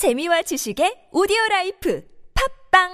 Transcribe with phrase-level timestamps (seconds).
[0.00, 2.02] 재미와 지식의 오디오 라이프
[2.72, 2.88] 팝빵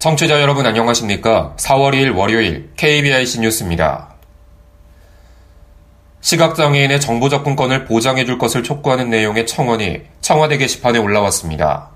[0.00, 1.54] 청취자 여러분 안녕하십니까?
[1.60, 4.13] 4월 2일 월요일 KBIC 뉴스입니다.
[6.24, 11.90] 시각장애인의 정보 접근권을 보장해 줄 것을 촉구하는 내용의 청원이 청와대 게시판에 올라왔습니다.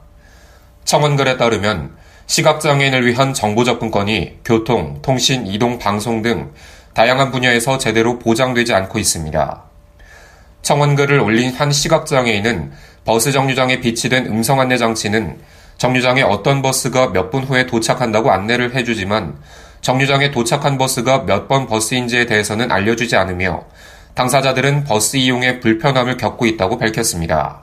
[0.84, 1.96] 청원글에 따르면
[2.27, 6.52] 시각장애인을 위한 정보 접근권이 교통, 통신, 이동, 방송 등
[6.92, 9.62] 다양한 분야에서 제대로 보장되지 않고 있습니다.
[10.60, 12.72] 청원글을 올린 한 시각장애인은
[13.06, 15.38] 버스 정류장에 비치된 음성 안내 장치는
[15.78, 19.38] 정류장에 어떤 버스가 몇 분 후에 도착한다고 안내를 해주지만
[19.80, 23.64] 정류장에 도착한 버스가 몇 번 버스인지에 대해서는 알려주지 않으며
[24.18, 27.60] 당사자들은 버스 이용에 불편함을 겪고 있다고 밝혔습니다.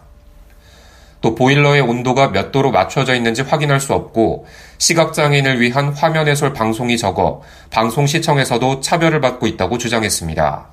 [1.20, 4.46] 또 보일러의 온도가 몇 도로 맞춰져 있는지 확인할 수 없고
[4.78, 10.68] 시각장애인을 위한 화면 해설 방송이 적어 방송 시청에서도 차별을 받고 있다고 주장했습니다.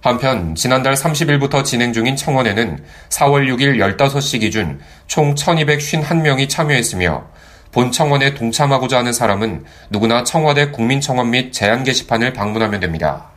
[0.00, 7.24] 한편 지난달 30일부터 진행 중인 청원에는 4월 6일 15시 기준 총 1251명이 참여했으며
[7.70, 13.35] 본 청원에 동참하고자 하는 사람은 누구나 청와대 국민청원 및 제안 게시판을 방문하면 됩니다.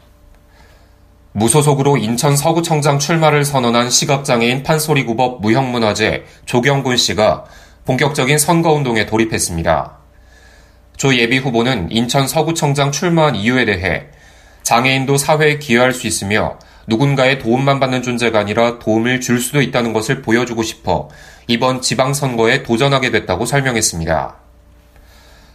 [1.31, 7.45] 무소속으로 인천 서구청장 출마를 선언한 시각장애인 판소리구법 무형문화재 조경곤 씨가
[7.85, 9.97] 본격적인 선거운동에 돌입했습니다.
[10.97, 14.07] 조 예비 후보는 인천 서구청장 출마한 이유에 대해
[14.63, 20.21] 장애인도 사회에 기여할 수 있으며 누군가의 도움만 받는 존재가 아니라 도움을 줄 수도 있다는 것을
[20.21, 21.09] 보여주고 싶어
[21.47, 24.35] 이번 지방선거에 도전하게 됐다고 설명했습니다.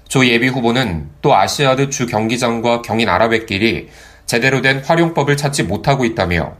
[0.08, 3.88] 조 예비 후보는 또 아시아드 주 경기장과 경인 아라뱃길이
[4.26, 6.54] 제대로 된 활용법을 찾지 못하고 있다며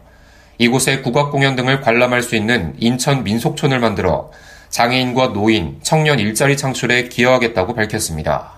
[0.58, 4.30] 이곳에 국악 공연 등을 관람할 수 있는 인천 민속촌을 만들어
[4.70, 8.52] 장애인과 노인, 청년 일자리 창출에 기여하겠다고 밝혔습니다.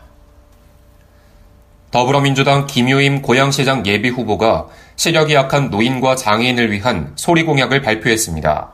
[1.90, 4.66] 더불어민주당 김효임 고양시장 예비 후보가
[4.96, 8.72] 시력이 약한 노인과 장애인을 위한 소리 공약을 발표했습니다.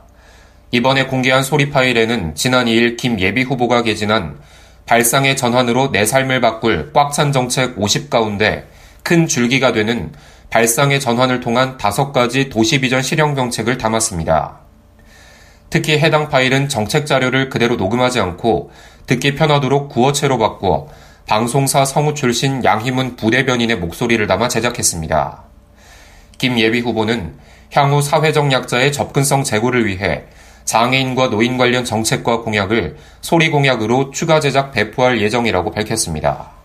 [0.70, 4.38] 이번에 공개한 소리 파일에는 지난 2일 김 예비 후보가 개진한
[4.86, 8.66] 발상의 전환으로 내 삶을 바꿀 꽉 찬 정책 50 가운데
[9.02, 10.12] 큰 줄기가 되는
[10.50, 14.58] 발상의 전환을 통한 다섯 가지 도시 비전 실행 정책을 담았습니다.
[15.70, 18.70] 특히 해당 파일은 정책 자료를 그대로 녹음하지 않고
[19.06, 20.88] 듣기 편하도록 구어체로 바꾸어
[21.26, 25.44] 방송사 성우 출신 양희문 부대변인의 목소리를 담아 제작했습니다.
[26.36, 27.34] 김 예비 후보는
[27.72, 30.24] 향후 사회적 약자의 접근성 제고를 위해
[30.64, 36.61] 장애인과 노인 관련 정책과 공약을 소리 공약으로 추가 제작 배포할 예정이라고 밝혔습니다.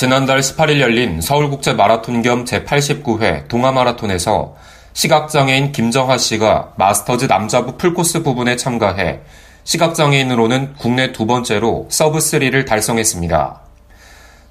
[0.00, 4.56] 지난달 18일 열린 서울국제 마라톤 겸 제89회 동아마라톤에서
[4.94, 9.20] 시각장애인 김정하 씨가 마스터즈 남자부 풀코스 부분에 참가해
[9.64, 13.60] 시각장애인으로는 국내 두 번째로 서브3를 달성했습니다.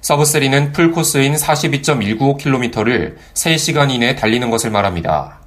[0.02, 5.39] 서브3는 풀코스인 42.195km를 3시간 이내에 달리는 것을 말합니다.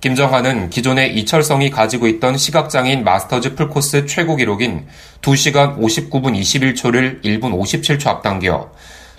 [0.00, 4.86] 김정하는 기존에 이철성이 가지고 있던 시각장애인 마스터즈 풀코스 최고 기록인
[5.22, 8.70] 2시간 59분 21초를 1분 57초 앞당겨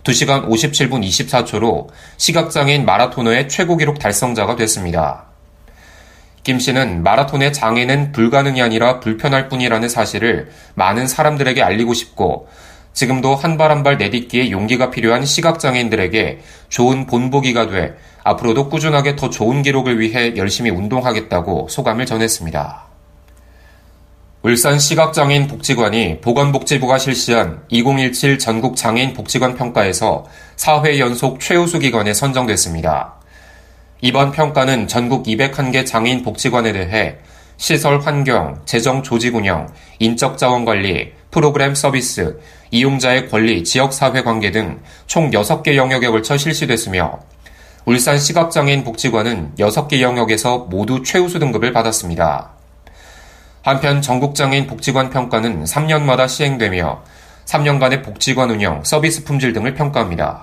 [0.03, 1.87] 2시간 57분 24초로
[2.17, 5.25] 시각장애인 마라토너의 최고 기록 달성자가 됐습니다.
[6.43, 12.47] 김 씨는 마라톤에 장애는 불가능이 아니라 불편할 뿐이라는 사실을 많은 사람들에게 알리고 싶고
[12.93, 16.39] 지금도 한 발 한 발 내딛기에 용기가 필요한 시각장애인들에게
[16.69, 22.83] 좋은 본보기가 돼 앞으로도 꾸준하게 더 좋은 기록을 위해 열심히 운동하겠다고 소감을 전했습니다.
[24.43, 30.25] 울산 시각장애인 복지관이 보건복지부가 실시한 2017 전국 장애인 복지관 평가에서
[30.57, 33.13] 4회 연속 최우수 기관에 선정됐습니다.
[34.01, 37.15] 이번 평가는 전국 201개 장애인 복지관에 대해
[37.57, 39.67] 시설 환경, 재정 조직 운영,
[39.99, 42.39] 인적 자원 관리, 프로그램 서비스,
[42.71, 47.19] 이용자의 권리, 지역사회 관계 등 총 6개 영역에 걸쳐 실시됐으며
[47.87, 52.49] 울산 시각장애인 복지관은 6개 영역에서 모두 최우수 등급을 받았습니다.
[53.61, 57.01] 한편 전국장애인 복지관 평가는 3년마다 시행되며
[57.45, 60.41] 3년간의 복지관 운영, 서비스 품질 등을 평가합니다.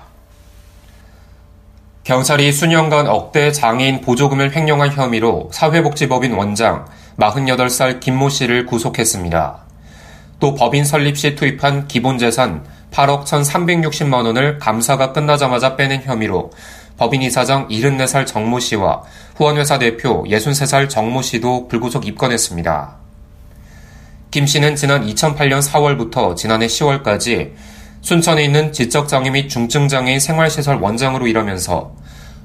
[2.03, 6.87] 경찰이 수년간 억대 장애인 보조금을 횡령한 혐의로 사회복지법인 원장
[7.19, 9.65] 48살 김모 씨를 구속했습니다.
[10.39, 16.49] 또 법인 설립 시 투입한 기본재산 8억 1,360만 원을 감사가 끝나자마자 빼낸 혐의로
[16.97, 19.03] 법인 이사장 74살 정모 씨와
[19.35, 22.95] 후원회사 대표 63살 정모 씨도 불구속 입건했습니다.
[24.31, 27.53] 김 씨는 지난 2008년 4월부터 지난해 10월까지
[28.01, 31.95] 순천에 있는 지적장애 및 중증장애인 생활시설 원장으로 일하면서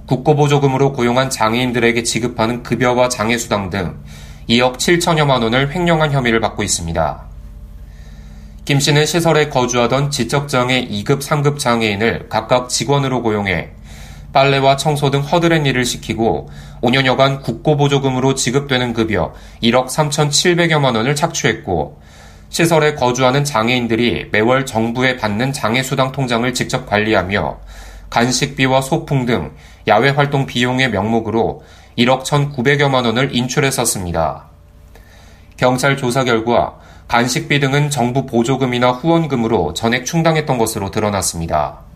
[0.06, 3.96] 국고보조금으로 고용한 장애인들에게 지급하는 급여와 장애수당 등
[4.48, 7.22] 2억 7천여만 원을 횡령한 혐의를 받고 있습니다.
[8.64, 13.79] 김 씨는 시설에 거주하던 지적장애 2급, 3급 장애인을 각각 직원으로 고용해
[14.32, 16.48] 빨래와 청소 등 허드렛 일을 시키고
[16.82, 19.32] 5년여간 국고보조금으로 지급되는 급여
[19.62, 22.00] 1억 3,700여만 원을 착취했고
[22.48, 27.58] 시설에 거주하는 장애인들이 매월 정부에 받는 장애수당 통장을 직접 관리하며
[28.10, 29.52] 간식비와 소풍 등
[29.86, 31.62] 야외 활동 비용의 명목으로
[31.96, 34.46] 1억 1,900여만 원을 인출했었습니다.
[35.56, 41.89] 경찰 조사 결과 간식비 등은 정부 보조금이나 후원금으로 전액 충당했던 것으로 드러났습니다.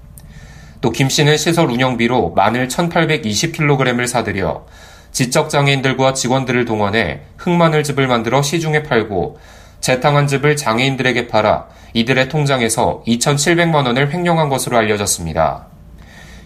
[0.85, 4.67] 또 김 씨는 시설 운영비로 마늘 1,820kg을 사들여
[5.13, 9.39] 지적장애인들과 직원들을 동원해 흑마늘즙을 만들어 시중에 팔고
[9.81, 15.69] 재탕한 즙을 장애인들에게 팔아 이들의 통장에서 2,700만 원을 횡령한 것으로 알려졌습니다.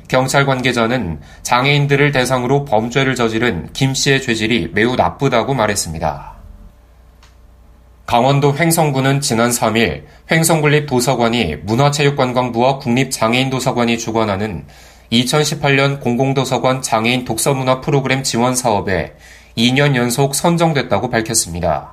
[0.06, 6.37] 경찰 관계자는 장애인들을 대상으로 범죄를 저지른 김 씨의 죄질이 매우 나쁘다고 말했습니다.
[8.08, 14.64] 강원도 횡성군은 지난 3일 횡성군립 도서관이 문화체육관광부와 국립장애인도서관이 주관하는
[15.12, 19.12] 2018년 공공도서관 장애인 독서문화 프로그램 지원 사업에
[19.58, 21.92] 2년 연속 선정됐다고 밝혔습니다.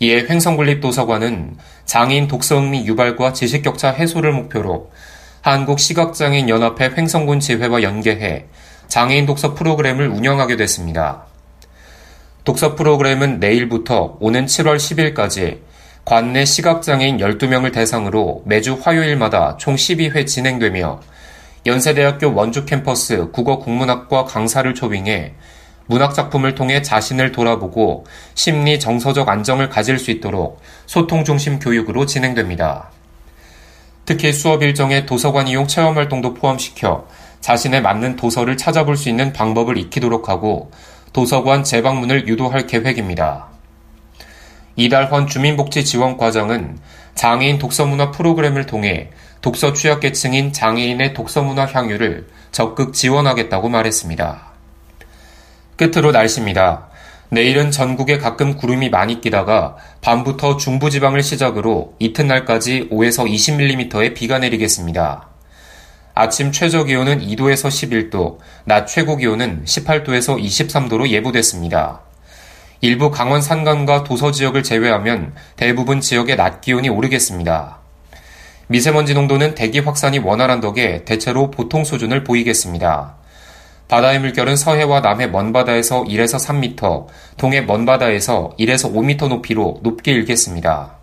[0.00, 4.90] 이에 횡성군립도서관은 장애인 독서흥미 유발과 지식격차 해소를 목표로
[5.42, 8.46] 한국시각장애인연합회 횡성군 지회와 연계해
[8.88, 11.26] 장애인 독서 프로그램을 운영하게 됐습니다.
[12.46, 15.58] 독서 프로그램은 내일부터 오는 7월 10일까지
[16.04, 21.00] 관내 시각장애인 12명을 대상으로 매주 화요일마다 총 12회 진행되며
[21.66, 25.34] 연세대학교 원주 캠퍼스 국어국문학과 강사를 초빙해
[25.86, 28.06] 문학작품을 통해 자신을 돌아보고
[28.36, 32.90] 심리 정서적 안정을 가질 수 있도록 소통 중심 교육으로 진행됩니다.
[34.04, 37.08] 특히 수업 일정에 도서관 이용 체험 활동도 포함시켜
[37.40, 40.70] 자신에 맞는 도서를 찾아볼 수 있는 방법을 익히도록 하고
[41.16, 43.46] 도서관 재방문을 유도할 계획입니다.
[44.76, 46.76] 이달헌 주민복지 지원 과정은
[47.14, 49.08] 장애인 독서문화 프로그램을 통해
[49.40, 54.42] 독서 취약계층인 장애인의 독서문화 향유를 적극 지원하겠다고 말했습니다.
[55.76, 56.88] 끝으로 날씨입니다.
[57.30, 65.35] 내일은 전국에 가끔 구름이 많이 끼다가 밤부터 중부지방을 시작으로 이튿날까지 5에서 20mm의 비가 내리겠습니다.
[66.18, 72.00] 아침 최저 기온은 2도에서 11도, 낮 최고 기온은 18도에서 23도로 예보됐습니다.
[72.80, 77.80] 일부 강원 산간과 도서 지역을 제외하면 대부분 지역의 낮 기온이 오르겠습니다.
[78.68, 83.16] 미세먼지 농도는 대기 확산이 원활한 덕에 대체로 보통 수준을 보이겠습니다.
[83.88, 90.95] 바다의 물결은 서해와 남해 먼바다에서 1에서 3m, 동해 먼바다에서 1에서 5m 높이로 높게 일겠습니다.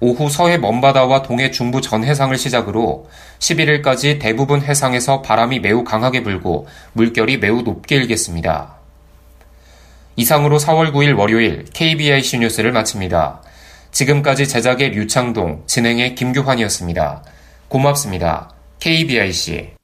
[0.00, 3.08] 오후 서해 먼바다와 동해 중부 전 해상을 시작으로
[3.38, 8.74] 11일까지 대부분 해상에서 바람이 매우 강하게 불고 물결이 매우 높게 일겠습니다.
[10.16, 13.42] 이상으로 4월 9일 월요일 KBIC 뉴스를 마칩니다.
[13.90, 17.22] 지금까지 제작의 류창동, 진행의 김규환이었습니다.
[17.68, 18.50] 고맙습니다.
[18.80, 19.76] KBIC.